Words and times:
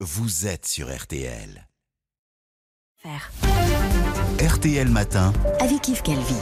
vous 0.00 0.46
êtes 0.46 0.66
sur 0.66 0.94
RTL. 0.94 1.66
RTL 4.46 4.88
Matin. 4.90 5.32
Avec 5.58 5.88
Yves 5.88 6.02
Calvi. 6.02 6.34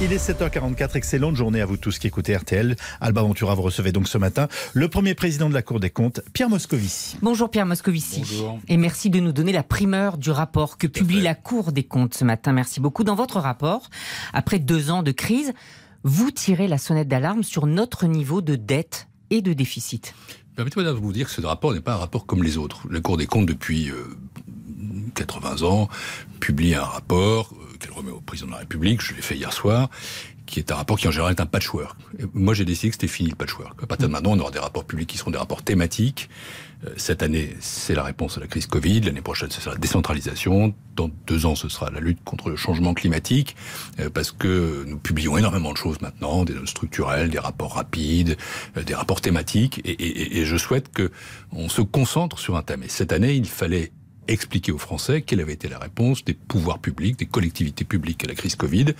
Il 0.00 0.10
est 0.10 0.30
7h44, 0.30 0.96
excellente 0.96 1.36
journée 1.36 1.60
à 1.60 1.66
vous 1.66 1.76
tous 1.76 1.98
qui 1.98 2.06
écoutez 2.06 2.34
RTL. 2.34 2.76
Alba 3.02 3.20
Ventura, 3.20 3.54
vous 3.54 3.60
recevez 3.60 3.92
donc 3.92 4.08
ce 4.08 4.16
matin 4.16 4.48
le 4.72 4.88
premier 4.88 5.14
président 5.14 5.50
de 5.50 5.54
la 5.54 5.60
Cour 5.60 5.80
des 5.80 5.90
comptes, 5.90 6.22
Pierre 6.32 6.48
Moscovici. 6.48 7.18
Bonjour 7.20 7.50
Pierre 7.50 7.66
Moscovici. 7.66 8.20
Bonjour. 8.20 8.58
Et 8.68 8.78
merci 8.78 9.10
de 9.10 9.20
nous 9.20 9.32
donner 9.32 9.52
la 9.52 9.62
primeur 9.62 10.16
du 10.16 10.30
rapport 10.30 10.78
que 10.78 10.86
publie 10.86 11.20
la 11.20 11.34
Cour 11.34 11.72
des 11.72 11.84
comptes 11.84 12.14
ce 12.14 12.24
matin. 12.24 12.54
Merci 12.54 12.80
beaucoup. 12.80 13.04
Dans 13.04 13.16
votre 13.16 13.38
rapport, 13.38 13.90
après 14.32 14.58
deux 14.60 14.90
ans 14.90 15.02
de 15.02 15.12
crise, 15.12 15.52
vous 16.04 16.30
tirez 16.30 16.68
la 16.68 16.78
sonnette 16.78 17.08
d'alarme 17.08 17.42
sur 17.42 17.66
notre 17.66 18.06
niveau 18.06 18.40
de 18.40 18.56
dette 18.56 19.08
et 19.28 19.42
de 19.42 19.52
déficit. 19.52 20.14
Permettez-moi 20.56 20.88
de 20.88 20.96
vous 20.96 21.12
dire 21.12 21.26
que 21.26 21.32
ce 21.32 21.40
rapport 21.40 21.72
n'est 21.72 21.80
pas 21.80 21.94
un 21.94 21.98
rapport 21.98 22.26
comme 22.26 22.42
les 22.42 22.58
autres. 22.58 22.86
La 22.90 23.00
Cour 23.00 23.16
des 23.16 23.26
comptes, 23.26 23.46
depuis 23.46 23.90
80 25.14 25.62
ans, 25.62 25.88
publie 26.40 26.74
un 26.74 26.84
rapport 26.84 27.52
euh, 27.52 27.76
qu'elle 27.78 27.92
remet 27.92 28.10
au 28.10 28.20
président 28.20 28.48
de 28.48 28.52
la 28.52 28.58
République, 28.58 29.00
je 29.00 29.14
l'ai 29.14 29.22
fait 29.22 29.36
hier 29.36 29.52
soir, 29.52 29.88
qui 30.46 30.58
est 30.60 30.70
un 30.70 30.74
rapport 30.76 30.98
qui 30.98 31.08
en 31.08 31.10
général 31.10 31.32
est 31.34 31.40
un 31.40 31.46
patchwork. 31.46 31.96
Moi 32.34 32.54
j'ai 32.54 32.64
décidé 32.64 32.88
que 32.90 32.94
c'était 32.96 33.06
fini 33.08 33.30
le 33.30 33.36
patchwork. 33.36 33.82
À 33.82 33.86
partir 33.86 34.08
de 34.08 34.12
maintenant, 34.12 34.32
on 34.32 34.38
aura 34.40 34.50
des 34.50 34.58
rapports 34.58 34.84
publics 34.84 35.08
qui 35.08 35.18
seront 35.18 35.30
des 35.30 35.38
rapports 35.38 35.62
thématiques. 35.62 36.28
Euh, 36.86 36.90
Cette 36.96 37.22
année, 37.22 37.56
c'est 37.60 37.94
la 37.94 38.02
réponse 38.02 38.36
à 38.36 38.40
la 38.40 38.46
crise 38.46 38.66
Covid. 38.66 39.00
L'année 39.00 39.22
prochaine, 39.22 39.50
ce 39.50 39.60
sera 39.60 39.74
la 39.74 39.80
décentralisation. 39.80 40.74
Dans 40.96 41.10
deux 41.26 41.46
ans, 41.46 41.54
ce 41.54 41.68
sera 41.70 41.90
la 41.90 41.98
lutte 42.00 42.22
contre 42.24 42.50
le 42.50 42.56
changement 42.56 42.92
climatique. 42.94 43.56
Euh, 44.00 44.10
Parce 44.10 44.32
que 44.32 44.84
nous 44.86 44.98
publions 44.98 45.38
énormément 45.38 45.72
de 45.72 45.78
choses 45.78 46.00
maintenant, 46.02 46.44
des 46.44 46.52
notes 46.54 46.68
structurelles, 46.68 47.30
des 47.30 47.38
rapports 47.38 47.74
rapides, 47.74 48.36
euh, 48.76 48.82
des 48.82 48.94
rapports 48.94 49.20
thématiques. 49.22 49.80
Et, 49.84 49.92
et- 49.92 50.38
et 50.40 50.44
je 50.44 50.56
souhaite 50.58 50.92
que 50.92 51.10
on 51.52 51.68
se 51.70 51.80
concentre 51.80 52.38
sur 52.38 52.54
un 52.56 52.62
thème. 52.62 52.82
Et 52.82 52.88
cette 52.88 53.12
année, 53.12 53.34
il 53.34 53.46
fallait 53.48 53.92
expliquer 54.28 54.72
aux 54.72 54.78
Français 54.78 55.22
quelle 55.22 55.40
avait 55.40 55.52
été 55.52 55.68
la 55.68 55.78
réponse 55.78 56.24
des 56.24 56.34
pouvoirs 56.34 56.78
publics, 56.78 57.18
des 57.18 57.26
collectivités 57.26 57.84
publiques 57.84 58.24
à 58.24 58.28
la 58.28 58.34
crise 58.34 58.56
Covid. 58.56 58.94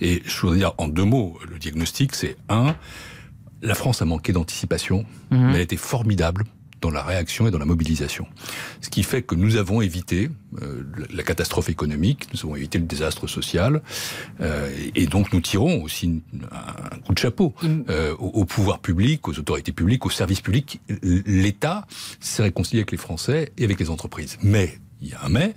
Et 0.00 0.22
je 0.24 0.40
voudrais 0.40 0.58
dire 0.58 0.74
en 0.78 0.88
deux 0.88 1.04
mots, 1.04 1.38
le 1.50 1.58
diagnostic, 1.58 2.14
c'est 2.14 2.36
un, 2.48 2.76
la 3.62 3.74
France 3.74 4.02
a 4.02 4.04
manqué 4.04 4.32
d'anticipation, 4.32 5.04
mais 5.30 5.50
elle 5.50 5.56
a 5.56 5.60
été 5.60 5.76
formidable 5.76 6.44
dans 6.80 6.90
la 6.90 7.02
réaction 7.02 7.46
et 7.46 7.50
dans 7.50 7.58
la 7.58 7.64
mobilisation. 7.66 8.26
Ce 8.80 8.88
qui 8.88 9.02
fait 9.02 9.22
que 9.22 9.34
nous 9.34 9.56
avons 9.56 9.80
évité 9.82 10.30
euh, 10.62 10.82
la- 11.12 11.22
catastrophe 11.22 11.68
économique, 11.68 12.26
nous 12.32 12.40
avons 12.40 12.56
évité 12.56 12.78
le 12.78 12.84
désastre 12.84 13.26
social, 13.26 13.82
euh, 14.40 14.70
et 14.94 15.02
et 15.02 15.06
donc 15.06 15.32
nous 15.32 15.40
tirons 15.40 15.82
aussi 15.82 16.22
un 16.92 16.98
coup 16.98 17.14
de 17.14 17.18
chapeau 17.18 17.54
euh, 17.64 18.14
au, 18.18 18.26
au 18.40 18.44
pouvoir 18.44 18.78
public, 18.80 19.28
aux 19.28 19.38
autorités 19.38 19.72
publiques, 19.72 20.04
aux 20.06 20.10
services 20.10 20.40
publics. 20.40 20.80
L'État 21.02 21.86
s'est 22.20 22.42
réconcilié 22.42 22.80
avec 22.80 22.90
les 22.92 22.98
Français 22.98 23.52
et 23.58 23.64
avec 23.64 23.78
les 23.80 23.90
entreprises. 23.90 24.38
Mais 24.42 24.78
il 25.02 25.08
y 25.08 25.14
a 25.14 25.24
un 25.24 25.28
mais. 25.30 25.54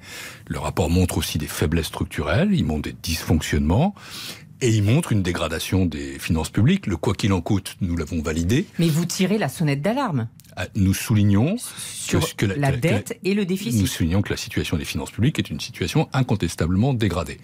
Le 0.48 0.60
rapport 0.60 0.90
montre 0.90 1.18
aussi 1.18 1.38
des 1.38 1.48
faiblesses 1.48 1.88
structurelles, 1.88 2.50
il 2.54 2.64
montre 2.66 2.84
des 2.84 2.96
dysfonctionnements. 3.02 3.96
Et 4.62 4.70
il 4.70 4.84
montre 4.84 5.12
une 5.12 5.24
dégradation 5.24 5.86
des 5.86 6.18
finances 6.20 6.50
publiques. 6.50 6.88
Le 6.88 6.96
quoi 6.96 7.14
qu'il 7.16 7.34
en 7.34 7.42
coûte, 7.42 7.76
nous 7.82 7.98
l'avons 7.98 8.22
validé. 8.22 8.66
Mais 8.80 8.88
vous 8.88 9.04
tirez 9.06 9.38
la 9.38 9.50
sonnette 9.50 9.82
d'alarme 9.82 10.30
Nous 10.76 10.94
soulignons 10.94 11.56
sur 11.58 12.36
que, 12.36 12.46
que 12.46 12.54
la, 12.60 12.72
que 12.72 12.78
dette 12.78 13.20
et 13.24 13.34
le 13.34 13.42
nous 13.42 13.48
déficit. 13.48 13.88
soulignons 13.88 14.22
que 14.22 14.30
la 14.30 14.38
situation 14.38 14.78
des 14.78 14.86
finances 14.86 15.12
publiques 15.12 15.40
est 15.40 15.50
une 15.50 15.60
situation 15.60 16.08
incontestablement 16.14 16.94
dégradée. 16.94 17.40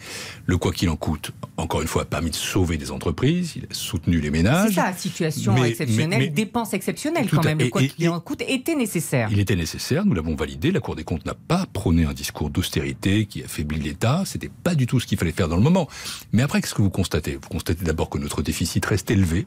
Le 0.46 0.58
quoi 0.58 0.72
qu'il 0.72 0.90
en 0.90 0.96
coûte, 0.96 1.32
encore 1.58 1.82
une 1.82 1.88
fois, 1.88 2.04
a 2.04 2.06
permis 2.06 2.30
de 2.30 2.36
sauver 2.36 2.78
des 2.78 2.92
entreprises, 2.92 3.54
il 3.56 3.64
a 3.64 3.74
soutenu 3.74 4.18
les 4.18 4.24
C'est 4.26 4.30
ménages. 4.32 4.74
ça, 4.76 4.94
situation 4.94 5.54
Mais- 5.54 5.70
exceptionnelle, 5.70 6.10
mais- 6.10 6.18
mais- 6.26 6.28
dépenses 6.30 6.74
exceptionnelles 6.74 7.28
quand 7.30 7.40
à- 7.42 7.44
même. 7.50 7.60
Le 7.60 7.70
quoi 7.70 7.82
qu'il 7.84 8.10
en 8.10 8.20
coûte 8.20 8.44
était 8.48 8.76
nécessaire. 8.76 9.30
Il 9.32 9.40
était 9.40 9.56
nécessaire, 9.56 10.06
nous 10.06 10.14
l'avons 10.14 10.36
validé. 10.36 10.72
La 10.72 10.80
Cour 10.80 10.96
des 10.96 11.04
comptes 11.04 11.26
n'a 11.26 11.34
pas 11.36 11.66
prôné 11.72 12.06
un 12.06 12.14
discours 12.14 12.50
d'austérité 12.50 13.26
qui 13.26 13.44
affaiblit 13.44 13.80
l'État. 13.80 14.24
C'était 14.26 14.50
pas 14.64 14.76
du 14.76 14.86
tout 14.88 15.00
ce 15.00 15.08
qu'il 15.08 15.18
fallait 15.18 15.32
faire 15.32 15.48
dans 15.50 15.58
le 15.58 15.62
moment. 15.64 15.88
Mais 16.32 16.42
après, 16.44 16.62
qu'est-ce 16.62 16.76
que 16.76 16.82
vous 16.82 16.90
constatez? 16.90 17.34
Vous 17.42 17.50
constatez 17.50 17.84
d'abord 17.84 18.10
que 18.10 18.18
notre 18.18 18.42
déficit 18.42 18.86
reste 18.86 19.10
élevé. 19.12 19.46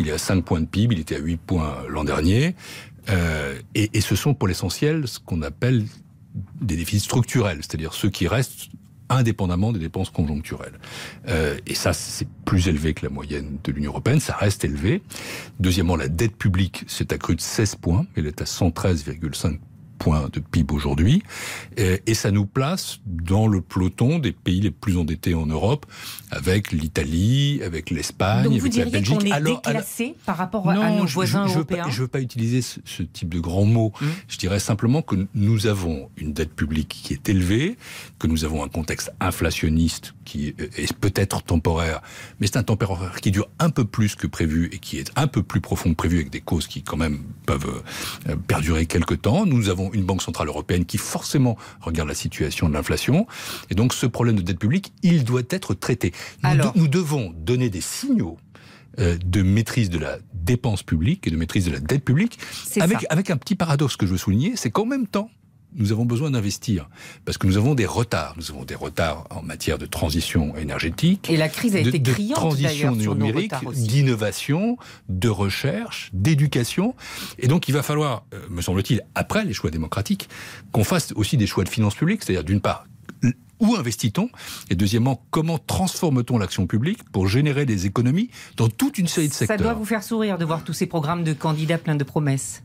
Il 0.00 0.08
est 0.08 0.12
à 0.12 0.18
5 0.18 0.44
points 0.44 0.60
de 0.60 0.66
PIB, 0.66 0.94
il 0.94 1.00
était 1.00 1.16
à 1.16 1.20
8 1.20 1.36
points 1.38 1.76
l'an 1.88 2.04
dernier. 2.04 2.54
Euh, 3.10 3.58
et, 3.74 4.00
ce 4.00 4.16
sont 4.16 4.34
pour 4.34 4.48
l'essentiel 4.48 5.06
ce 5.08 5.18
qu'on 5.18 5.42
appelle 5.42 5.84
des 6.60 6.76
déficits 6.76 7.04
structurels, 7.04 7.58
c'est-à-dire 7.58 7.94
ceux 7.94 8.10
qui 8.10 8.28
restent 8.28 8.68
indépendamment 9.10 9.72
des 9.72 9.78
dépenses 9.78 10.10
conjoncturelles. 10.10 10.78
Euh, 11.28 11.56
et 11.66 11.74
ça, 11.74 11.92
c'est 11.92 12.28
plus 12.44 12.68
élevé 12.68 12.92
que 12.94 13.06
la 13.06 13.10
moyenne 13.10 13.58
de 13.64 13.72
l'Union 13.72 13.92
européenne, 13.92 14.20
ça 14.20 14.36
reste 14.36 14.64
élevé. 14.64 15.02
Deuxièmement, 15.60 15.96
la 15.96 16.08
dette 16.08 16.36
publique 16.36 16.84
s'est 16.88 17.12
accrue 17.12 17.34
de 17.34 17.40
16 17.40 17.76
points, 17.76 18.06
elle 18.16 18.26
est 18.26 18.42
à 18.42 18.44
113,5 18.44 19.58
points 19.98 20.28
de 20.32 20.40
PIB 20.40 20.72
aujourd'hui, 20.74 21.22
et 21.76 22.14
ça 22.14 22.30
nous 22.30 22.46
place 22.46 23.00
dans 23.06 23.46
le 23.46 23.60
peloton 23.60 24.18
des 24.18 24.32
pays 24.32 24.60
les 24.60 24.70
plus 24.70 24.96
endettés 24.96 25.34
en 25.34 25.46
Europe, 25.46 25.86
avec 26.30 26.72
l'Italie, 26.72 27.60
avec 27.64 27.90
l'Espagne, 27.90 28.44
Donc 28.44 28.52
vous 28.54 28.58
avec 28.66 28.74
la 28.76 28.84
diriez 28.84 28.90
Belgique. 28.92 29.18
qu'on 29.18 29.24
est 29.26 29.32
Alors- 29.32 29.60
alors- 29.64 29.82
déclassé 29.82 30.14
par 30.26 30.36
rapport 30.36 30.68
à 30.68 30.90
nos 30.90 31.06
je- 31.06 31.14
voisins 31.14 31.44
je, 31.44 31.48
je 31.48 31.54
veux 31.54 31.58
européens 31.60 31.84
pas, 31.84 31.90
je 31.90 32.00
veux 32.02 32.08
pas 32.08 32.20
utiliser 32.20 32.62
ce, 32.62 32.80
ce 32.84 33.02
type 33.02 33.32
de 33.34 33.40
grands 33.40 33.64
mots. 33.64 33.92
Hum. 34.00 34.08
Je 34.28 34.38
dirais 34.38 34.60
simplement 34.60 35.02
que 35.02 35.16
nous 35.34 35.66
avons 35.66 36.10
une 36.16 36.32
dette 36.32 36.52
publique 36.54 36.88
qui 36.88 37.12
est 37.14 37.28
élevée, 37.28 37.76
que 38.18 38.26
nous 38.26 38.44
avons 38.44 38.62
un 38.64 38.68
contexte 38.68 39.12
inflationniste 39.20 40.14
qui 40.28 40.48
est 40.48 40.92
peut-être 40.92 41.42
temporaire, 41.42 42.02
mais 42.38 42.46
c'est 42.46 42.58
un 42.58 42.62
temporaire 42.62 43.20
qui 43.20 43.30
dure 43.30 43.48
un 43.58 43.70
peu 43.70 43.86
plus 43.86 44.14
que 44.14 44.26
prévu 44.26 44.68
et 44.72 44.78
qui 44.78 44.98
est 44.98 45.10
un 45.16 45.26
peu 45.26 45.42
plus 45.42 45.62
profond 45.62 45.88
que 45.90 45.94
prévu 45.96 46.16
avec 46.16 46.30
des 46.30 46.42
causes 46.42 46.66
qui 46.66 46.82
quand 46.82 46.98
même 46.98 47.20
peuvent 47.46 47.82
euh, 48.28 48.36
perdurer 48.36 48.84
quelque 48.84 49.14
temps. 49.14 49.46
Nous 49.46 49.70
avons 49.70 49.90
une 49.94 50.04
banque 50.04 50.20
centrale 50.22 50.48
européenne 50.48 50.84
qui 50.84 50.98
forcément 50.98 51.56
regarde 51.80 52.08
la 52.08 52.14
situation 52.14 52.68
de 52.68 52.74
l'inflation 52.74 53.26
et 53.70 53.74
donc 53.74 53.94
ce 53.94 54.04
problème 54.04 54.36
de 54.36 54.42
dette 54.42 54.58
publique, 54.58 54.92
il 55.02 55.24
doit 55.24 55.42
être 55.48 55.72
traité. 55.72 56.12
Nous, 56.42 56.50
Alors- 56.50 56.72
nous 56.76 56.88
devons 56.88 57.32
donner 57.34 57.70
des 57.70 57.80
signaux 57.80 58.36
euh, 58.98 59.16
de 59.24 59.42
maîtrise 59.42 59.88
de 59.88 59.98
la 59.98 60.18
dépense 60.34 60.82
publique 60.82 61.26
et 61.26 61.30
de 61.30 61.36
maîtrise 61.36 61.64
de 61.64 61.70
la 61.70 61.80
dette 61.80 62.04
publique, 62.04 62.38
avec, 62.80 63.00
ça. 63.00 63.06
avec 63.08 63.30
un 63.30 63.36
petit 63.38 63.54
paradoxe 63.54 63.96
que 63.96 64.06
je 64.06 64.12
veux 64.12 64.18
souligner, 64.18 64.56
c'est 64.56 64.70
qu'en 64.70 64.84
même 64.86 65.06
temps, 65.06 65.30
nous 65.74 65.92
avons 65.92 66.04
besoin 66.04 66.30
d'investir, 66.30 66.88
parce 67.24 67.38
que 67.38 67.46
nous 67.46 67.56
avons 67.56 67.74
des 67.74 67.86
retards. 67.86 68.34
Nous 68.36 68.50
avons 68.50 68.64
des 68.64 68.74
retards 68.74 69.26
en 69.30 69.42
matière 69.42 69.78
de 69.78 69.86
transition 69.86 70.56
énergétique, 70.56 71.28
Et 71.30 71.36
la 71.36 71.48
crise 71.48 71.76
a 71.76 71.82
de, 71.82 71.88
été 71.88 71.98
de 71.98 72.12
criante 72.12 72.36
transition 72.38 72.94
numérique, 72.94 73.52
d'innovation, 73.74 74.76
de 75.08 75.28
recherche, 75.28 76.10
d'éducation. 76.12 76.94
Et 77.38 77.48
donc 77.48 77.68
il 77.68 77.72
va 77.72 77.82
falloir, 77.82 78.24
euh, 78.34 78.40
me 78.50 78.62
semble-t-il, 78.62 79.02
après 79.14 79.44
les 79.44 79.52
choix 79.52 79.70
démocratiques, 79.70 80.28
qu'on 80.72 80.84
fasse 80.84 81.12
aussi 81.16 81.36
des 81.36 81.46
choix 81.46 81.64
de 81.64 81.68
finances 81.68 81.94
publiques, 81.94 82.22
c'est-à-dire 82.24 82.44
d'une 82.44 82.60
part, 82.60 82.86
où 83.60 83.74
investit-on? 83.74 84.30
Et 84.70 84.76
deuxièmement, 84.76 85.22
comment 85.30 85.58
transforme-t-on 85.58 86.38
l'action 86.38 86.66
publique 86.66 87.02
pour 87.10 87.26
générer 87.28 87.66
des 87.66 87.86
économies 87.86 88.30
dans 88.56 88.68
toute 88.68 88.98
une 88.98 89.08
série 89.08 89.28
de 89.28 89.32
Ça 89.32 89.40
secteurs? 89.40 89.58
doit 89.58 89.74
vous 89.74 89.84
faire 89.84 90.02
sourire 90.04 90.38
de 90.38 90.44
voir 90.44 90.62
tous 90.64 90.72
ces 90.72 90.86
programmes 90.86 91.24
de 91.24 91.32
candidats 91.32 91.78
pleins 91.78 91.96
de 91.96 92.04
promesses. 92.04 92.62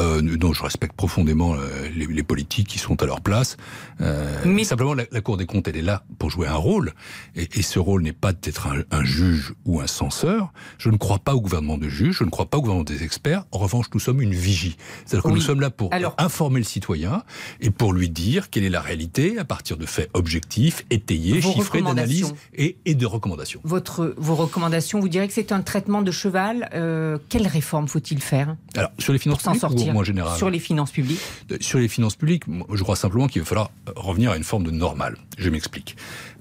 Euh, 0.00 0.22
non, 0.22 0.52
je 0.52 0.62
respecte 0.62 0.94
profondément 0.94 1.54
euh, 1.54 1.58
les, 1.94 2.06
les 2.06 2.22
politiques 2.22 2.66
qui 2.68 2.78
sont 2.78 3.02
à 3.02 3.06
leur 3.06 3.20
place. 3.20 3.56
Euh, 4.00 4.34
Mais- 4.46 4.64
Simplement, 4.64 4.94
la, 4.94 5.04
la 5.12 5.20
Cour 5.20 5.36
des 5.36 5.46
comptes, 5.46 5.68
elle 5.68 5.76
est 5.76 5.82
là 5.82 6.04
pour 6.18 6.30
jouer 6.30 6.46
un 6.46 6.54
rôle. 6.56 6.94
Et, 7.36 7.48
et 7.58 7.62
ce 7.62 7.78
rôle 7.78 8.02
n'est 8.02 8.12
pas 8.12 8.32
d'être 8.32 8.66
un, 8.68 8.82
un 8.90 9.04
juge 9.04 9.52
ou 9.66 9.80
un 9.80 9.86
censeur. 9.86 10.52
Je 10.78 10.88
ne 10.90 10.96
crois 10.96 11.18
pas 11.18 11.34
au 11.34 11.40
gouvernement 11.40 11.76
de 11.76 11.88
juges, 11.88 12.16
je 12.18 12.24
ne 12.24 12.30
crois 12.30 12.46
pas 12.46 12.58
au 12.58 12.60
gouvernement 12.62 12.84
des 12.84 13.02
experts. 13.02 13.44
En 13.52 13.58
revanche, 13.58 13.86
nous 13.92 14.00
sommes 14.00 14.22
une 14.22 14.32
vigie. 14.34 14.76
C'est-à-dire 15.04 15.24
que 15.30 15.34
nous 15.34 15.40
sommes 15.40 15.60
là 15.60 15.70
pour 15.70 15.92
Alors- 15.92 16.14
informer 16.18 16.60
le 16.60 16.64
citoyen 16.64 17.22
et 17.60 17.70
pour 17.70 17.92
lui 17.92 18.08
dire 18.08 18.48
quelle 18.50 18.64
est 18.64 18.70
la 18.70 18.80
réalité 18.80 19.38
à 19.38 19.44
partir 19.44 19.76
de 19.76 19.86
faits 19.86 20.08
objectifs, 20.14 20.84
étayés, 20.90 21.40
Vos 21.40 21.52
chiffrés, 21.52 21.82
d'analyse 21.82 22.24
recommandations. 22.24 22.48
et, 22.54 22.76
et 22.86 22.94
de 22.94 23.06
recommandations. 23.06 23.60
Votre, 23.64 24.14
vos 24.16 24.34
recommandations, 24.34 25.00
vous 25.00 25.08
direz 25.08 25.26
que 25.28 25.34
c'est 25.34 25.52
un 25.52 25.60
traitement 25.62 26.00
de 26.02 26.10
cheval. 26.10 26.70
Euh, 26.74 27.18
quelle 27.28 27.46
réforme 27.46 27.88
faut-il 27.88 28.20
faire 28.22 28.56
Alors, 28.76 28.90
sur 28.98 29.12
les 29.12 29.18
finances 29.18 29.42
pour 29.42 29.52
s'en 29.54 29.58
sortir 29.60 29.89
au 29.90 29.94
moins 29.94 30.04
général 30.04 30.36
Sur 30.38 30.50
les 30.50 30.58
finances 30.58 30.90
publiques 30.92 31.20
Sur 31.60 31.78
les 31.78 31.88
finances 31.88 32.16
publiques, 32.16 32.44
je 32.72 32.82
crois 32.82 32.96
simplement 32.96 33.26
qu'il 33.26 33.42
va 33.42 33.46
falloir 33.46 33.70
euh, 33.88 33.92
revenir 33.96 34.30
à 34.30 34.36
une 34.36 34.44
forme 34.44 34.64
de 34.64 34.70
normale. 34.70 35.16
Je 35.38 35.50
m'explique. 35.50 35.96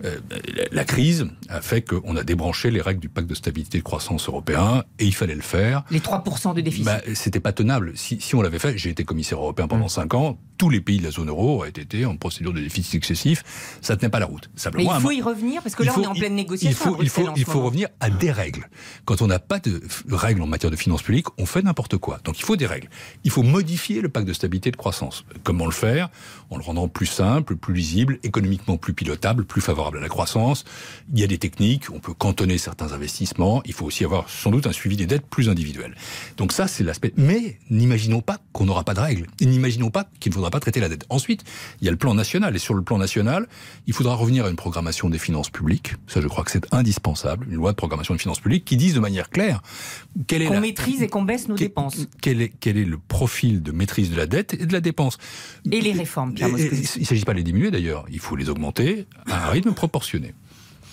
Euh, 0.05 0.19
la- 0.71 0.85
crise 0.85 1.27
a 1.49 1.61
fait 1.61 1.81
qu'on 1.81 2.15
a 2.15 2.23
débranché 2.23 2.71
les 2.71 2.81
règles 2.81 2.99
du 3.01 3.09
pacte 3.09 3.27
de 3.29 3.35
stabilité 3.35 3.77
et 3.77 3.81
de 3.81 3.85
croissance 3.85 4.27
européen, 4.27 4.83
et 4.97 5.05
il 5.05 5.13
fallait 5.13 5.35
le 5.35 5.41
faire. 5.41 5.83
Les 5.91 5.99
3% 5.99 6.53
de 6.55 6.61
déficit. 6.61 6.85
Bah, 6.85 7.01
c'était 7.13 7.39
pas 7.39 7.51
tenable. 7.53 7.93
Si, 7.95 8.19
si 8.19 8.35
on 8.35 8.41
l'avait 8.41 8.59
fait, 8.59 8.77
j'ai 8.77 8.89
été 8.89 9.03
commissaire 9.03 9.39
européen 9.39 9.67
pendant 9.67 9.85
Mm. 9.85 9.89
cinq 9.89 10.13
ans. 10.13 10.37
Tous 10.59 10.69
les 10.69 10.81
pays 10.81 10.99
de 10.99 11.05
la 11.05 11.11
zone 11.11 11.29
euro 11.29 11.55
auraient 11.55 11.69
été 11.69 12.05
en 12.05 12.17
procédure 12.17 12.51
de 12.51 12.59
déficit 12.59 12.95
excessif. 12.95 13.43
Ça 13.81 13.95
ne 13.95 13.99
tenait 13.99 14.09
pas 14.09 14.19
la 14.19 14.25
route. 14.25 14.49
Simplement, 14.57 14.91
Mais 14.91 14.97
il 14.97 15.01
faut 15.01 15.11
y 15.11 15.21
revenir 15.21 15.63
parce 15.63 15.73
que 15.73 15.83
là, 15.83 15.93
on 15.97 16.03
est 16.03 16.05
en 16.05 16.13
pleine 16.13 16.35
négociation. 16.35 16.69
Il 16.69 16.75
faut, 16.75 17.01
il 17.01 17.09
faut, 17.09 17.33
il 17.37 17.45
faut 17.45 17.61
revenir 17.61 17.87
à 18.01 18.09
des 18.09 18.29
règles. 18.29 18.69
Quand 19.05 19.21
on 19.21 19.27
n'a 19.27 19.39
pas 19.39 19.59
de 19.59 19.81
règles 20.11 20.41
en 20.41 20.47
matière 20.47 20.69
de 20.69 20.75
finances 20.75 21.01
publiques, 21.01 21.27
on 21.37 21.45
fait 21.45 21.61
n'importe 21.61 21.97
quoi. 21.97 22.19
Donc 22.25 22.39
il 22.39 22.43
faut 22.43 22.57
des 22.57 22.65
règles. 22.65 22.89
Il 23.23 23.31
faut 23.31 23.41
modifier 23.41 24.01
le 24.01 24.09
pacte 24.09 24.27
de 24.27 24.33
stabilité 24.33 24.67
et 24.67 24.71
de 24.73 24.77
croissance. 24.77 25.23
Comment 25.43 25.65
le 25.65 25.71
faire? 25.71 26.09
En 26.49 26.57
le 26.57 26.63
rendant 26.63 26.89
plus 26.89 27.05
simple, 27.05 27.55
plus 27.55 27.73
lisible, 27.73 28.19
économiquement 28.23 28.75
plus 28.75 28.93
pilotable, 28.93 29.45
plus 29.45 29.61
favorable 29.61 29.99
à 29.99 30.01
la 30.01 30.09
croissance. 30.09 30.65
Il 31.13 31.21
y 31.21 31.23
a 31.23 31.27
des 31.27 31.37
techniques. 31.37 31.89
On 31.89 31.99
peut 31.99 32.13
cantonner 32.13 32.57
certains 32.57 32.91
investissements. 32.91 33.63
Il 33.63 33.71
faut 33.73 33.85
aussi 33.85 34.03
avoir 34.03 34.29
sans 34.29 34.51
doute 34.51 34.67
un 34.67 34.73
suivi 34.73 34.97
des 34.97 35.05
dettes 35.05 35.25
plus 35.25 35.47
individuel. 35.47 35.95
Donc 36.35 36.51
ça, 36.51 36.67
c'est 36.67 36.83
l'aspect. 36.83 37.13
Mais 37.15 37.59
n'imaginons 37.69 38.19
pas 38.19 38.39
qu'on 38.51 38.65
n'aura 38.65 38.83
pas 38.83 38.93
de 38.93 38.99
règles. 38.99 39.27
Et 39.39 39.45
n'imaginons 39.45 39.89
pas 39.89 40.09
qu'il 40.19 40.31
ne 40.31 40.48
faudra 40.49 40.57
pas 40.57 40.59
traiter 40.59 40.79
la 40.79 40.89
dette. 40.89 41.05
Ensuite, 41.09 41.43
il 41.81 41.85
y 41.85 41.87
a 41.87 41.91
le 41.91 41.97
plan 41.97 42.13
national. 42.13 42.55
Et 42.55 42.59
sur 42.59 42.73
le 42.73 42.81
plan 42.81 42.97
national, 42.97 43.47
il 43.87 43.93
faudra 43.93 44.15
revenir 44.15 44.45
à 44.45 44.49
une 44.49 44.55
programmation 44.55 45.09
des 45.09 45.19
finances 45.19 45.49
publiques. 45.49 45.95
Ça, 46.07 46.21
je 46.21 46.27
crois 46.27 46.43
que 46.43 46.51
c'est 46.51 46.73
indispensable. 46.73 47.47
Une 47.49 47.55
loi 47.55 47.71
de 47.71 47.75
programmation 47.77 48.13
des 48.13 48.19
finances 48.19 48.39
publiques 48.39 48.65
qui 48.65 48.77
dise 48.77 48.93
de 48.93 48.99
manière 48.99 49.29
claire 49.29 49.61
quelle 50.27 50.41
est 50.41 50.47
qu'on 50.47 50.59
maîtrise 50.59 51.01
et 51.01 51.07
qu'on 51.07 51.23
baisse 51.23 51.47
nos 51.47 51.55
dépenses. 51.55 52.07
Quel 52.21 52.41
est, 52.41 52.51
quel 52.59 52.77
est 52.77 52.85
le 52.85 52.97
profil 52.97 53.61
de 53.61 53.71
maîtrise 53.71 54.09
de 54.09 54.15
la 54.15 54.25
dette 54.25 54.53
et 54.53 54.65
de 54.65 54.73
la 54.73 54.81
dépense 54.81 55.17
Et 55.71 55.81
les 55.81 55.93
réformes, 55.93 56.33
Il 56.37 56.45
ne 56.45 57.05
s'agit 57.05 57.25
pas 57.25 57.33
de 57.33 57.37
les 57.37 57.43
diminuer 57.43 57.71
d'ailleurs. 57.71 58.05
Il 58.11 58.19
faut 58.19 58.35
les 58.35 58.49
augmenter 58.49 59.05
à 59.29 59.47
un 59.47 59.49
rythme 59.49 59.73
proportionné. 59.73 60.33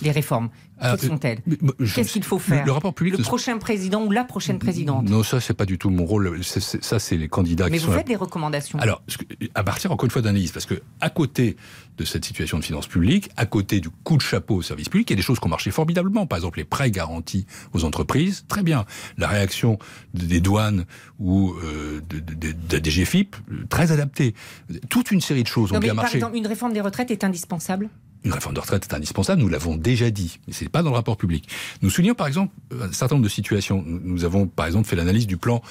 Les 0.02 0.10
réformes 0.10 0.50
quelles 0.80 1.00
sont-elles 1.00 1.38
Qu'est-ce 1.94 2.12
qu'il 2.12 2.24
faut 2.24 2.38
faire 2.38 2.64
Le 2.64 2.72
rapport 2.72 2.94
public. 2.94 3.16
Le 3.16 3.24
prochain 3.24 3.56
président 3.58 4.04
ou 4.04 4.10
la 4.10 4.24
prochaine 4.24 4.58
présidente 4.58 5.08
Non, 5.08 5.22
ça, 5.22 5.40
c'est 5.40 5.54
pas 5.54 5.64
du 5.64 5.78
tout 5.78 5.90
mon 5.90 6.04
rôle. 6.04 6.42
ça, 6.44 6.98
c'est 6.98 7.16
les 7.16 7.28
candidats 7.28 7.68
Mais 7.70 7.78
qui 7.78 7.86
vous 7.86 7.92
faites 7.92 8.06
des 8.06 8.16
recommandations. 8.16 8.78
Alors, 8.78 9.02
à 9.54 9.64
partir 9.64 9.92
encore 9.92 10.04
une 10.04 10.10
fois 10.10 10.22
d'analyse, 10.22 10.52
parce 10.52 10.66
que 10.66 10.74
à 11.00 11.10
côté 11.10 11.56
de 11.96 12.04
cette 12.04 12.24
situation 12.24 12.58
de 12.58 12.64
finances 12.64 12.86
publiques, 12.86 13.30
à 13.36 13.46
côté 13.46 13.80
du 13.80 13.88
coup 13.88 14.16
de 14.16 14.22
chapeau 14.22 14.56
au 14.56 14.62
service 14.62 14.88
public, 14.88 15.08
il 15.08 15.14
y 15.14 15.16
a 15.16 15.16
des 15.16 15.22
choses 15.22 15.40
qui 15.40 15.46
ont 15.46 15.50
marché 15.50 15.70
formidablement. 15.70 16.26
Par 16.26 16.36
exemple, 16.36 16.58
les 16.58 16.64
prêts 16.64 16.90
garantis 16.90 17.46
aux 17.72 17.84
entreprises, 17.84 18.44
très 18.48 18.62
bien. 18.62 18.84
La 19.16 19.28
réaction 19.28 19.78
des 20.12 20.40
douanes 20.40 20.84
ou 21.18 21.54
euh, 21.54 22.02
de, 22.08 22.18
de, 22.18 22.52
de, 22.52 22.90
DGFIP, 22.90 23.36
très 23.70 23.92
adaptée. 23.92 24.34
Toute 24.90 25.10
une 25.10 25.22
série 25.22 25.42
de 25.42 25.48
choses 25.48 25.72
ont 25.72 25.78
bien 25.78 25.94
marché. 25.94 26.18
Par 26.18 26.28
exemple, 26.28 26.36
une 26.36 26.46
réforme 26.46 26.74
des 26.74 26.82
retraites 26.82 27.10
est 27.10 27.24
indispensable? 27.24 27.88
Une 28.26 28.32
réforme 28.32 28.54
de 28.56 28.60
retraite 28.60 28.86
est 28.90 28.94
indispensable, 28.94 29.40
nous 29.40 29.48
l'avons 29.48 29.76
déjà 29.76 30.10
dit, 30.10 30.40
mais 30.46 30.52
ce 30.52 30.64
n'est 30.64 30.68
pas 30.68 30.82
dans 30.82 30.90
le 30.90 30.96
rapport 30.96 31.16
public. 31.16 31.48
Nous 31.80 31.90
soulignons 31.90 32.14
par 32.14 32.26
exemple 32.26 32.52
un 32.72 32.92
certain 32.92 33.14
nombre 33.14 33.24
de 33.24 33.30
situations. 33.30 33.84
Nous 33.86 34.24
avons 34.24 34.48
par 34.48 34.66
exemple 34.66 34.88
fait 34.88 34.96
l'analyse 34.96 35.28
du 35.28 35.36
plan 35.36 35.62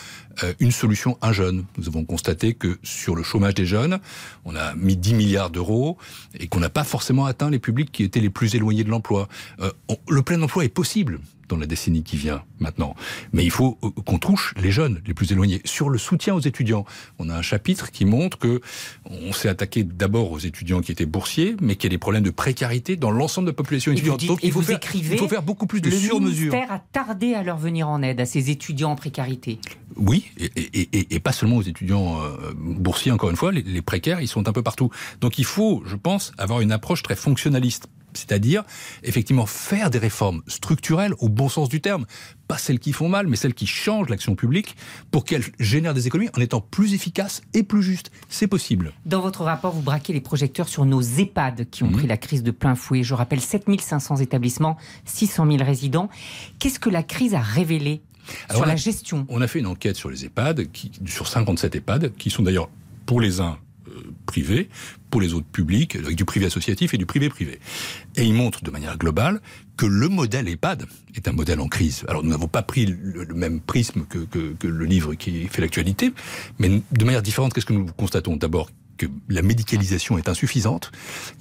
euh, 0.44 0.54
Une 0.60 0.72
solution, 0.72 1.18
un 1.22 1.34
jeune. 1.34 1.66
Nous 1.78 1.90
avons 1.90 2.06
constaté 2.06 2.54
que 2.54 2.78
sur 2.82 3.16
le 3.16 3.24
chômage 3.24 3.56
des 3.56 3.66
jeunes, 3.66 4.00
on 4.46 4.56
a 4.56 4.74
mis 4.76 4.96
10 4.96 5.16
milliards 5.16 5.50
d'euros 5.50 5.98
et 6.40 6.48
qu'on 6.48 6.62
n'a 6.62 6.70
pas 6.70 6.86
forcément 6.86 7.26
atteint 7.26 7.50
les 7.50 7.60
publics 7.60 7.92
qui 7.92 8.04
étaient 8.04 8.22
les 8.22 8.30
plus 8.30 8.56
éloignés 8.56 8.86
de 8.86 8.90
l'emploi. 8.90 9.28
Euh, 9.60 9.72
le 10.08 10.22
plein 10.22 10.42
emploi 10.42 10.64
est 10.64 10.70
possible 10.70 11.20
dans 11.48 11.58
la 11.58 11.66
décennie 11.66 12.04
qui 12.04 12.18
vient 12.18 12.44
maintenant. 12.60 12.96
Mais 13.34 13.44
il 13.44 13.52
faut 13.52 13.78
euh, 13.84 13.90
qu'on 14.06 14.18
touche 14.18 14.54
les 14.62 14.72
jeunes 14.72 15.02
les 15.06 15.14
plus 15.14 15.32
éloignés. 15.32 15.62
Sur 15.66 15.90
le 15.90 15.98
soutien 15.98 16.34
aux 16.34 16.40
étudiants, 16.40 16.86
on 17.20 17.30
a 17.30 17.36
un 17.36 17.42
chapitre 17.42 17.92
qui 17.92 18.06
montre 18.06 18.38
que 18.38 18.62
on 19.06 19.32
s'est 19.34 19.50
attaqué 19.50 19.84
d'abord 19.84 20.32
aux 20.32 20.40
étudiants 20.40 20.82
qui 20.82 20.92
étaient 20.92 21.06
boursiers, 21.06 21.56
mais 21.62 21.76
qu'il 21.76 21.86
y 21.86 21.94
a 21.94 21.96
des 21.96 21.98
problèmes 21.98 22.24
de 22.24 22.32
précarité 22.32 22.96
dans 22.96 23.12
l'ensemble 23.12 23.48
de 23.48 23.52
la 23.52 23.56
population 23.56 23.92
étudiante. 23.92 24.26
Donc 24.26 24.40
il 24.44 24.52
faut, 24.52 24.62
faire, 24.62 24.80
il 24.94 25.18
faut 25.18 25.28
faire 25.28 25.44
beaucoup 25.44 25.68
plus 25.68 25.82
de 25.82 25.90
sur-mesure. 25.90 26.52
Le 26.52 26.58
ministère 26.58 26.72
a 26.72 26.80
tardé 26.80 27.34
à 27.34 27.44
leur 27.44 27.58
venir 27.58 27.88
en 27.88 28.02
aide, 28.02 28.20
à 28.20 28.26
ces 28.26 28.50
étudiants 28.50 28.92
en 28.92 28.96
précarité. 28.96 29.60
Oui, 29.98 30.26
et, 30.38 30.52
et, 30.56 31.16
et, 31.16 31.20
pas 31.20 31.32
seulement 31.32 31.58
aux 31.58 31.62
étudiants 31.62 32.22
euh, 32.22 32.54
boursiers, 32.56 33.12
encore 33.12 33.30
une 33.30 33.38
fois, 33.38 33.52
les, 33.52 33.62
les 33.62 33.82
précaires, 33.82 34.20
ils 34.20 34.28
sont 34.28 34.48
un 34.48 34.52
peu 34.52 34.62
partout. 34.62 34.90
Donc 35.22 35.40
il 35.40 35.46
faut, 35.46 35.84
je 35.86 35.96
pense, 35.96 36.34
avoir 36.38 36.60
une 36.62 36.72
approche 36.72 37.02
très 37.02 37.16
fonctionnaliste 37.16 37.88
c'est-à-dire 38.18 38.64
effectivement 39.04 39.46
faire 39.46 39.90
des 39.90 40.00
réformes 40.00 40.42
structurelles 40.48 41.14
au 41.20 41.30
bon 41.30 41.50
sens 41.50 41.70
du 41.70 41.82
terme, 41.82 42.06
pas 42.48 42.58
celles 42.58 42.80
qui 42.80 42.94
font 42.94 43.10
mal, 43.10 43.28
mais 43.28 43.36
celles 43.36 43.54
qui 43.54 43.68
changent 43.68 44.10
l'action 44.10 44.36
publique 44.36 44.76
pour 45.12 45.26
qu'elle 45.26 45.44
génère 45.60 45.94
des 45.94 46.08
économies 46.08 46.30
en 46.38 46.42
étant 46.42 46.62
plus 46.62 46.94
efficace 46.94 47.42
et 47.54 47.64
plus 47.64 47.84
juste. 47.84 48.12
C'est 48.30 48.48
possible. 48.48 48.94
Dans 49.06 49.22
votre 49.22 49.44
rapport, 49.44 49.74
vous 49.74 49.82
braquez 49.82 50.14
les 50.14 50.22
projecteurs 50.22 50.68
sur 50.68 50.86
nos 50.86 51.02
EHPAD 51.02 51.70
qui 51.70 51.84
ont 51.84 51.88
mhm. 51.88 51.98
pris 51.98 52.08
la 52.08 52.18
crise 52.18 52.44
de 52.44 52.52
plein 52.52 52.76
fouet. 52.76 53.04
Je 53.04 53.14
rappelle 53.14 53.42
7500 53.42 54.18
établissements, 54.18 54.78
600 55.06 55.52
000 55.52 55.64
résidents. 55.64 56.10
Qu'est-ce 56.60 56.80
que 56.80 56.90
la 56.90 57.04
crise 57.04 57.34
a 57.34 57.42
révélé 57.42 58.02
sur 58.52 58.66
la 58.66 58.76
gestion? 58.76 59.26
On 59.30 59.42
a 59.42 59.48
fait 59.48 59.60
une 59.60 59.68
enquête 59.68 59.96
sur 59.96 60.10
les 60.10 60.26
EHPAD, 60.26 60.72
qui, 60.72 60.92
sur 61.06 61.28
57 61.28 61.76
EHPAD, 61.76 62.14
qui 62.18 62.30
sont 62.30 62.44
d'ailleurs 62.44 62.70
pour 63.06 63.22
les 63.22 63.40
uns 63.40 63.58
privé, 64.26 64.70
pour 65.10 65.22
les 65.22 65.34
autres 65.34 65.48
publics, 65.48 65.96
avec 65.96 66.16
du 66.16 66.26
privé 66.26 66.46
associatif 66.46 66.94
et 66.94 66.98
du 66.98 67.06
privé 67.06 67.30
privé. 67.30 67.60
Et 68.16 68.24
il 68.24 68.34
montre 68.34 68.64
de 68.64 68.72
manière 68.72 68.98
globale 68.98 69.42
que 69.78 69.86
le 69.86 70.10
modèle 70.10 70.48
EHPAD 70.48 70.86
est 71.16 71.28
un 71.28 71.32
modèle 71.32 71.60
en 71.60 71.68
crise. 71.68 72.06
Alors 72.08 72.24
nous 72.24 72.30
n'avons 72.30 72.48
pas 72.48 72.62
pris 72.64 72.86
le, 72.86 73.26
même 73.34 73.60
prisme 73.60 74.06
que, 74.08 74.20
que, 74.26 74.68
le 74.68 74.86
livre 74.86 75.16
qui 75.16 75.48
fait 75.48 75.62
l'actualité, 75.62 76.14
mais 76.60 76.82
de 76.92 77.06
manière 77.06 77.22
différente, 77.22 77.54
qu'est-ce 77.54 77.66
que 77.66 77.74
nous 77.74 77.86
constatons? 77.86 78.36
D'abord 78.36 78.70
que 78.98 79.06
la 79.30 79.42
médicalisation 79.42 80.18
est 80.18 80.30
insuffisante. 80.30 80.92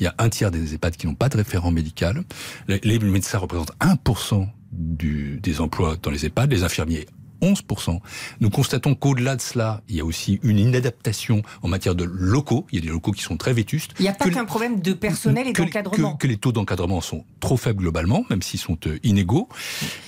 Il 0.01 0.05
y 0.05 0.07
a 0.07 0.15
un 0.19 0.29
tiers 0.29 0.51
des 0.51 0.75
EHPAD 0.75 0.97
qui 0.97 1.07
n'ont 1.07 1.15
pas 1.15 1.29
de 1.29 1.37
référent 1.37 1.71
médical. 1.71 2.25
Les, 2.69 2.99
médecins 2.99 3.39
représentent 3.39 3.73
1% 3.81 4.49
du, 4.73 5.39
des 5.41 5.61
emplois 5.61 5.97
dans 6.03 6.11
les 6.11 6.27
EHPAD, 6.27 6.51
les 6.51 6.65
infirmiers 6.65 7.07
11%. 7.45 7.99
Nous 8.41 8.51
constatons 8.51 8.95
qu'au-delà 8.95 9.37
de 9.37 9.41
cela, 9.41 9.83
il 9.89 9.97
y 9.97 10.01
a 10.01 10.05
aussi 10.05 10.41
une 10.43 10.59
inadaptation 10.59 11.43
en 11.63 11.69
matière 11.69 11.95
de 11.95 12.05
locaux. 12.05 12.67
Il 12.73 12.77
y 12.77 12.79
a 12.79 12.83
des 12.83 12.93
locaux 12.93 13.13
qui 13.13 13.23
sont 13.23 13.37
très 13.37 13.53
vétustes. 13.53 13.93
Il 13.99 14.03
n'y 14.03 14.09
a 14.09 14.13
pas 14.13 14.31
qu'un 14.31 14.45
problème 14.45 14.81
de 14.81 14.93
personnel 14.93 15.49
et 15.49 15.53
d'encadrement. 15.53 16.17
Que, 16.17 16.27
les 16.27 16.37
taux 16.37 16.53
d'encadrement 16.53 17.01
sont 17.01 17.25
trop 17.41 17.57
faibles 17.57 17.81
globalement, 17.81 18.25
même 18.31 18.43
s'ils 18.43 18.61
sont 18.61 18.79
euh, 18.87 18.99
inégaux. 19.03 19.49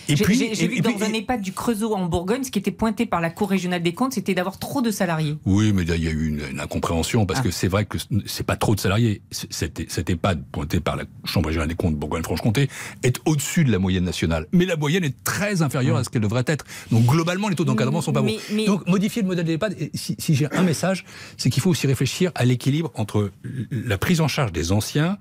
Et 0.09 0.15
puis, 0.15 0.51
j'ai 0.55 0.69
vu 0.69 0.77
que 0.77 0.83
dans 0.83 1.05
un 1.05 1.13
EHPAD 1.13 1.41
du 1.41 1.53
Creusot 1.53 1.95
en 1.95 2.07
Bourgogne, 2.07 2.45
ce 2.45 2.51
qui 2.51 2.59
était 2.59 2.71
pointé 2.71 3.07
par 3.07 3.21
la 3.21 3.31
Cour 3.31 3.51
régionale 3.51 3.83
des 3.83 3.93
comptes, 3.93 4.15
c'était 4.15 4.35
d'avoir 4.35 4.59
trop 4.59 4.83
de 4.83 4.91
salariés. 4.91 5.37
Oui, 5.45 5.73
mais 5.73 5.83
il 5.83 6.05
y 6.05 6.09
a 6.09 6.11
eu 6.11 6.29
une, 6.29 6.61
incompréhension 6.61 7.27
parce 7.27 7.41
ah. 7.41 7.43
que 7.43 7.51
c'est 7.51 7.69
vrai 7.69 7.85
que 7.85 7.99
c'est 8.27 8.47
pas 8.47 8.57
trop 8.57 8.75
de 8.75 8.81
salariés. 8.81 9.23
Cet 9.31 10.11
EHPAD 10.11 10.45
pointé 10.51 10.81
par 10.81 10.97
la 10.97 11.05
Chambre 11.25 11.49
régionale 11.49 11.69
des 11.69 11.75
comptes 11.75 11.97
Bourgogne-Franche-Comté 11.97 12.69
est 13.03 13.21
au-dessus 13.27 13.65
de 13.65 13.73
la 13.73 13.79
moyenne 13.79 14.05
nationale, 14.05 14.47
mais 14.53 14.65
la 14.65 14.77
moyenne 14.77 15.05
est 15.05 15.25
très 15.25 15.63
inférieure 15.63 15.97
à 15.97 16.05
ce 16.05 16.11
qu'elle 16.11 16.23
devrait 16.23 16.45
être. 16.47 16.65
Donc 16.91 17.05
globalement, 17.05 17.26
les 17.35 17.55
taux 17.55 17.65
d'encadrement 17.65 18.01
sont 18.01 18.13
pas 18.13 18.23
bons. 18.23 18.37
Donc 18.67 18.87
modifier 18.87 19.23
le 19.23 19.29
modèle 19.29 19.45
de 19.45 19.53
l'EHPAD, 19.53 19.77
si, 19.95 20.17
si 20.19 20.35
j'ai 20.35 20.51
un 20.53 20.63
message, 20.63 21.05
c'est 21.37 21.51
qu'il 21.51 21.63
faut 21.63 21.71
aussi 21.71 21.87
réfléchir 21.87 22.31
à 22.35 22.45
l'équilibre 22.45 22.91
entre 22.95 23.31
la 23.71 23.99
prise 23.99 24.21
en 24.21 24.29
charge 24.29 24.53
des 24.53 24.73
anciens 24.73 25.19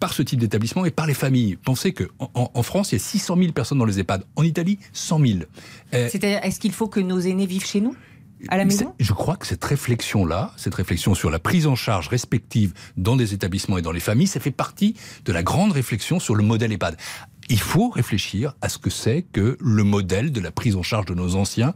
par 0.00 0.12
ce 0.12 0.22
type 0.22 0.38
d'établissement 0.40 0.84
et 0.84 0.90
par 0.90 1.06
les 1.06 1.14
familles. 1.14 1.56
Pensez 1.56 1.92
que 1.92 2.04
en, 2.18 2.62
France, 2.62 2.92
il 2.92 2.96
y 2.96 3.00
a 3.00 3.04
600 3.04 3.36
000 3.38 3.52
personnes 3.52 3.78
dans 3.78 3.84
les 3.84 3.98
EHPAD. 3.98 4.24
En 4.36 4.42
Italie, 4.42 4.78
100 4.92 5.18
000. 5.20 5.38
Euh, 5.94 6.08
C'est-à-dire, 6.10 6.40
est-ce 6.42 6.60
qu'il 6.60 6.72
faut 6.72 6.88
que 6.88 7.00
nos 7.00 7.20
aînés 7.20 7.46
vivent 7.46 7.66
chez 7.66 7.80
nous? 7.80 7.96
À 8.48 8.56
la 8.56 8.64
maison 8.64 8.94
Je 8.98 9.12
crois 9.12 9.36
que 9.36 9.46
cette 9.46 9.64
réflexion-là, 9.64 10.52
cette 10.56 10.74
réflexion 10.74 11.14
sur 11.14 11.30
la 11.30 11.38
prise 11.38 11.66
en 11.66 11.74
charge 11.74 12.08
respective 12.08 12.74
dans 12.96 13.16
des 13.16 13.34
établissements 13.34 13.78
et 13.78 13.82
dans 13.82 13.92
les 13.92 14.00
familles, 14.00 14.26
ça 14.26 14.40
fait 14.40 14.50
partie 14.50 14.94
de 15.24 15.32
la 15.32 15.42
grande 15.42 15.72
réflexion 15.72 16.20
sur 16.20 16.34
le 16.34 16.42
modèle 16.42 16.72
EHPAD. 16.72 16.96
Il 17.48 17.60
faut 17.60 17.88
réfléchir 17.88 18.54
à 18.60 18.68
ce 18.68 18.78
que 18.78 18.90
c'est 18.90 19.22
que 19.22 19.56
le 19.60 19.84
modèle 19.84 20.32
de 20.32 20.40
la 20.40 20.50
prise 20.50 20.76
en 20.76 20.82
charge 20.82 21.06
de 21.06 21.14
nos 21.14 21.36
anciens 21.36 21.74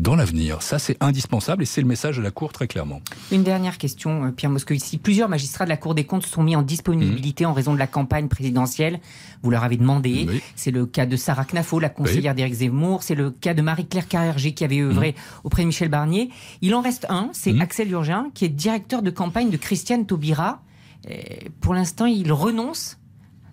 dans 0.00 0.16
l'avenir. 0.16 0.62
Ça, 0.62 0.78
c'est 0.78 0.96
indispensable 1.02 1.62
et 1.62 1.66
c'est 1.66 1.80
le 1.80 1.86
message 1.86 2.16
de 2.16 2.22
la 2.22 2.30
Cour 2.30 2.52
très 2.52 2.66
clairement. 2.66 3.00
Une 3.30 3.42
dernière 3.42 3.78
question, 3.78 4.24
euh, 4.24 4.30
Pierre 4.30 4.50
Moscovici. 4.50 4.98
Plusieurs 4.98 5.28
magistrats 5.28 5.64
de 5.64 5.68
la 5.70 5.76
Cour 5.76 5.94
des 5.94 6.04
comptes 6.04 6.26
sont 6.26 6.42
mis 6.42 6.56
en 6.56 6.62
disponibilité 6.62 7.44
en 7.44 7.52
raison 7.52 7.74
de 7.74 7.78
la 7.78 7.86
campagne 7.86 8.28
présidentielle. 8.28 9.00
Vous 9.42 9.50
leur 9.50 9.62
avez 9.62 9.76
demandé. 9.76 10.26
C'est 10.56 10.70
le 10.70 10.86
cas 10.86 11.06
de 11.06 11.16
Sarah 11.16 11.44
Knafo, 11.44 11.78
la 11.78 11.88
conseillère 11.88 12.34
d'Éric 12.34 12.54
Zemmour. 12.54 13.02
C'est 13.02 13.14
le 13.14 13.30
cas 13.30 13.54
de 13.54 13.62
Marie-Claire 13.62 14.08
Carrerger 14.08 14.52
qui 14.52 14.64
avait 14.64 14.80
œuvré 14.80 15.12
mmh. 15.12 15.40
auprès 15.44 15.62
de 15.62 15.66
Michel 15.66 15.88
Barnier. 15.88 16.30
Il 16.62 16.74
en 16.74 16.80
reste 16.80 17.06
un, 17.10 17.30
c'est 17.32 17.52
mmh. 17.52 17.60
Axel 17.60 17.90
Urgin, 17.90 18.30
qui 18.34 18.44
est 18.44 18.48
directeur 18.48 19.02
de 19.02 19.10
campagne 19.10 19.50
de 19.50 19.56
Christiane 19.56 20.06
Taubira. 20.06 20.62
pour 21.60 21.74
l'instant, 21.74 22.06
il 22.06 22.32
renonce 22.32 22.98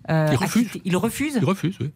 euh, 0.09 0.29
il, 0.31 0.37
refuse. 0.37 0.69
il 0.85 0.95
refuse 0.95 1.33
Il 1.35 1.45
refuse, 1.45 1.77
oui. 1.81 1.91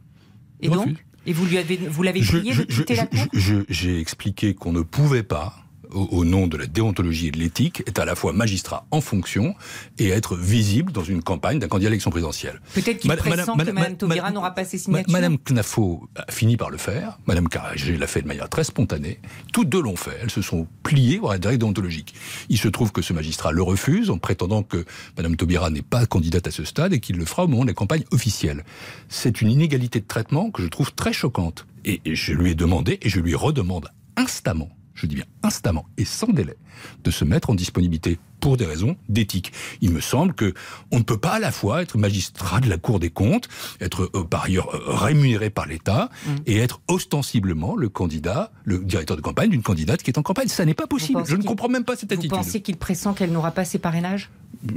Et 0.59 0.69
donc 0.69 1.03
Et 1.25 1.33
vous 1.33 1.45
lui 1.45 1.57
avez, 1.57 1.77
vous 1.77 2.03
l'avez 2.03 2.21
prié 2.21 2.53
de 2.53 2.63
quitter 2.63 2.95
la 2.95 3.05
cour? 3.05 3.25
J'ai 3.33 3.99
expliqué 3.99 4.53
qu'on 4.53 4.71
ne 4.71 4.81
pouvait 4.81 5.23
pas 5.23 5.55
au, 5.93 6.25
nom 6.25 6.47
de 6.47 6.57
la 6.57 6.65
déontologie 6.65 7.27
et 7.27 7.31
de 7.31 7.37
l'éthique, 7.37 7.83
est 7.85 7.99
à 7.99 8.05
la 8.05 8.15
fois 8.15 8.33
magistrat 8.33 8.85
en 8.91 9.01
fonction 9.01 9.55
et 9.97 10.09
être 10.09 10.35
visible 10.35 10.91
dans 10.91 11.03
une 11.03 11.21
campagne 11.21 11.59
d'un 11.59 11.67
candidat 11.67 11.87
à 11.87 11.91
l'élection 11.91 12.11
présidentielle. 12.11 12.61
Peut-être 12.73 12.99
qu'il 12.99 13.11
pressent 13.15 13.45
que 13.45 13.71
Mme 13.71 13.97
Taubira 13.97 14.31
n'aura 14.31 14.53
pas 14.53 14.65
ses 14.65 14.77
signatures. 14.77 15.11
Madame 15.11 15.37
Knafo 15.37 16.07
a 16.15 16.31
fini 16.31 16.57
par 16.57 16.69
le 16.69 16.77
faire. 16.77 17.19
Madame 17.25 17.49
Carragé 17.49 17.97
l'a 17.97 18.07
fait 18.07 18.21
de 18.21 18.27
manière 18.27 18.49
très 18.49 18.63
spontanée. 18.63 19.19
Toutes 19.53 19.69
deux 19.69 19.81
l'ont 19.81 19.95
fait. 19.95 20.17
Elles 20.21 20.31
se 20.31 20.41
sont 20.41 20.67
pliées 20.83 21.19
à 21.27 21.33
la 21.33 21.57
déontologique. 21.57 22.13
Il 22.49 22.57
se 22.57 22.67
trouve 22.67 22.91
que 22.91 23.01
ce 23.01 23.13
magistrat 23.13 23.51
le 23.51 23.63
refuse 23.63 24.09
en 24.09 24.17
prétendant 24.17 24.63
que 24.63 24.85
Madame 25.17 25.35
Taubira 25.35 25.69
n'est 25.69 25.81
pas 25.81 26.05
candidate 26.05 26.47
à 26.47 26.51
ce 26.51 26.63
stade 26.63 26.93
et 26.93 26.99
qu'il 26.99 27.17
le 27.17 27.25
fera 27.25 27.45
au 27.45 27.47
moment 27.47 27.63
de 27.63 27.69
la 27.69 27.73
campagne 27.73 28.03
officielle. 28.11 28.63
C'est 29.09 29.41
une 29.41 29.51
inégalité 29.51 29.99
de 29.99 30.07
traitement 30.07 30.51
que 30.51 30.61
je 30.61 30.67
trouve 30.67 30.93
très 30.93 31.13
choquante. 31.13 31.65
Et 31.83 31.99
je 32.05 32.33
lui 32.33 32.51
ai 32.51 32.55
demandé, 32.55 32.99
et 33.01 33.09
je 33.09 33.19
lui 33.19 33.33
redemande 33.33 33.89
instamment, 34.15 34.69
je 34.93 35.05
dis 35.05 35.15
bien 35.15 35.25
instamment 35.43 35.85
et 35.97 36.05
sans 36.05 36.27
délai, 36.31 36.55
de 37.03 37.11
se 37.11 37.23
mettre 37.25 37.49
en 37.49 37.55
disponibilité 37.55 38.19
pour 38.39 38.57
des 38.57 38.65
raisons 38.65 38.95
d'éthique. 39.07 39.51
Il 39.81 39.91
me 39.91 40.01
semble 40.01 40.33
que 40.33 40.53
on 40.91 40.97
ne 40.97 41.03
peut 41.03 41.17
pas 41.19 41.33
à 41.33 41.39
la 41.39 41.51
fois 41.51 41.83
être 41.83 41.97
magistrat 41.97 42.59
de 42.59 42.67
la 42.69 42.77
Cour 42.77 42.99
des 42.99 43.11
comptes, 43.11 43.47
être 43.79 44.09
euh, 44.15 44.23
par 44.23 44.45
ailleurs 44.45 44.73
euh, 44.73 44.79
rémunéré 44.95 45.49
par 45.51 45.67
l'État 45.67 46.09
Mm. 46.25 46.35
et 46.47 46.57
être 46.57 46.81
ostensiblement 46.87 47.75
le 47.75 47.89
candidat, 47.89 48.51
le 48.63 48.79
directeur 48.79 49.15
de 49.15 49.21
campagne 49.21 49.49
d'une 49.51 49.61
candidate 49.61 50.01
qui 50.03 50.09
est 50.09 50.17
en 50.17 50.23
campagne. 50.23 50.47
Ça 50.47 50.65
n'est 50.65 50.73
pas 50.73 50.87
possible. 50.87 51.21
Je 51.27 51.35
ne 51.35 51.43
comprends 51.43 51.69
même 51.69 51.83
pas 51.83 51.95
cette 51.95 52.09
Vous 52.11 52.17
attitude. 52.19 52.31
pensez 52.31 52.61
qu'il 52.61 52.77
pressent 52.77 53.13
qu'elle 53.15 53.31
n'aura 53.31 53.51
pas 53.51 53.65
ses 53.65 53.77
parrainages? 53.79 54.29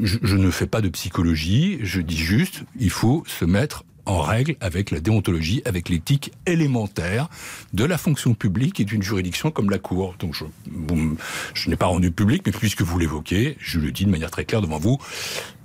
Je, 0.03 0.19
je 0.23 0.37
ne 0.37 0.51
fais 0.51 0.67
pas 0.67 0.81
de 0.81 0.89
psychologie, 0.89 1.79
je 1.83 2.01
dis 2.01 2.17
juste, 2.17 2.65
il 2.79 2.91
faut 2.91 3.25
se 3.27 3.45
mettre 3.45 3.85
en 4.07 4.21
règle 4.21 4.57
avec 4.61 4.91
la 4.91 5.01
déontologie, 5.01 5.63
avec 5.65 5.89
l'éthique 5.89 6.33
élémentaire 6.47 7.29
de 7.73 7.85
la 7.85 7.99
fonction 7.99 8.35
publique 8.35 8.81
et 8.81 8.85
d'une 8.85 9.03
juridiction 9.03 9.51
comme 9.51 9.71
la 9.71 9.79
Cour. 9.79 10.15
Donc 10.19 10.35
je, 10.35 10.45
bon, 10.71 11.17
je 11.55 11.71
n'ai 11.71 11.77
pas 11.77 11.87
rendu 11.87 12.11
public, 12.11 12.43
mais 12.47 12.53
puisque 12.53 12.83
vous 12.83 12.99
l'évoquez, 12.99 13.57
je 13.61 13.79
le 13.81 13.93
dis 13.93 14.05
de 14.05 14.11
manière 14.11 14.31
très 14.31 14.45
claire 14.45 14.61
devant 14.61 14.79
vous, 14.79 14.99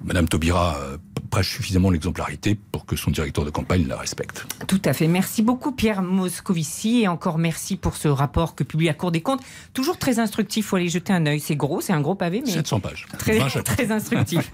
Madame 0.03 0.27
Taubira 0.29 0.77
euh, 0.79 0.98
prêche 1.29 1.50
suffisamment 1.55 1.89
l'exemplarité 1.89 2.58
pour 2.72 2.86
que 2.86 2.96
son 2.96 3.12
directeur 3.12 3.43
de 3.46 3.50
campagne 3.50 3.86
la 3.88 3.98
respecte. 3.98 4.46
Tout 4.67 4.81
à 4.86 4.93
fait. 4.93 5.08
Merci 5.08 5.41
beaucoup 5.41 5.72
Pierre 5.74 6.01
Moscovici 6.01 7.01
et 7.01 7.08
encore 7.08 7.38
merci 7.38 7.75
pour 7.75 7.96
ce 7.98 8.08
rapport 8.08 8.55
que 8.55 8.63
publie 8.63 8.86
la 8.88 8.93
Cour 8.93 9.12
des 9.12 9.22
comptes. 9.22 9.41
Toujours 9.74 9.98
très 9.98 10.19
instructif, 10.19 10.67
faut 10.67 10.77
aller 10.77 10.88
jeter 10.89 11.12
un 11.13 11.25
œil. 11.25 11.39
C'est 11.39 11.55
gros, 11.58 11.81
c'est 11.81 11.93
un 11.93 12.01
gros 12.01 12.15
pavé, 12.15 12.41
mais 12.46 12.51
700 12.51 12.79
pages. 12.79 13.05
très, 13.17 13.38
20 13.38 13.50
chapitres. 13.50 13.75
très 13.75 13.91
instructif. 13.91 14.51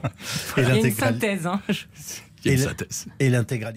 Et 0.58 0.62
Il 0.62 0.68
y 0.68 0.72
a 0.72 0.76
une 0.88 0.92
synthèse. 0.94 1.46
hein. 1.48 1.62
Il 2.48 2.60
synthèse. 2.60 3.08
Et 3.20 3.30
l'intégralité. 3.30 3.74